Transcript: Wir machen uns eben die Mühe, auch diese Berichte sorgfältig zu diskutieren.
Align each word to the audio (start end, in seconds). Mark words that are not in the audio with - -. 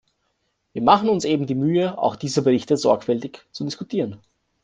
Wir 0.73 0.81
machen 0.81 1.09
uns 1.09 1.25
eben 1.25 1.45
die 1.45 1.53
Mühe, 1.53 1.95
auch 1.95 2.15
diese 2.15 2.41
Berichte 2.41 2.75
sorgfältig 2.75 3.43
zu 3.51 3.65
diskutieren. 3.65 4.19